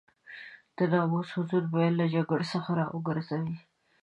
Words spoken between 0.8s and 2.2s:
ناموس حضور به يې له